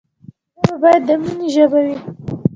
[0.65, 1.97] ژبه باید د ميني ژبه وي.